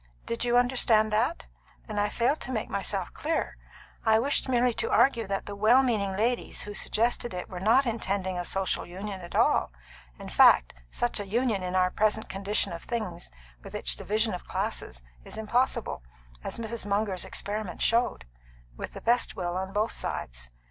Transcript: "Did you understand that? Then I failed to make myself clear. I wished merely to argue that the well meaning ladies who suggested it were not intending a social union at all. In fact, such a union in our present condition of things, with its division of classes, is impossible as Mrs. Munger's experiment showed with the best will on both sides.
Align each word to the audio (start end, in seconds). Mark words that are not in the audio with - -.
"Did 0.25 0.43
you 0.43 0.57
understand 0.57 1.13
that? 1.13 1.45
Then 1.85 1.99
I 1.99 2.09
failed 2.09 2.39
to 2.39 2.51
make 2.51 2.71
myself 2.71 3.13
clear. 3.13 3.55
I 4.03 4.17
wished 4.17 4.49
merely 4.49 4.73
to 4.73 4.89
argue 4.89 5.27
that 5.27 5.45
the 5.45 5.55
well 5.55 5.83
meaning 5.83 6.13
ladies 6.17 6.63
who 6.63 6.73
suggested 6.73 7.35
it 7.35 7.47
were 7.49 7.59
not 7.59 7.85
intending 7.85 8.35
a 8.35 8.43
social 8.43 8.83
union 8.83 9.21
at 9.21 9.35
all. 9.35 9.71
In 10.17 10.27
fact, 10.27 10.73
such 10.89 11.19
a 11.19 11.27
union 11.27 11.61
in 11.61 11.75
our 11.75 11.91
present 11.91 12.29
condition 12.29 12.73
of 12.73 12.81
things, 12.81 13.29
with 13.61 13.75
its 13.75 13.93
division 13.95 14.33
of 14.33 14.47
classes, 14.47 15.03
is 15.23 15.37
impossible 15.37 16.01
as 16.43 16.57
Mrs. 16.57 16.87
Munger's 16.87 17.23
experiment 17.23 17.79
showed 17.79 18.25
with 18.75 18.93
the 18.93 19.01
best 19.01 19.35
will 19.35 19.55
on 19.55 19.71
both 19.71 19.91
sides. 19.91 20.49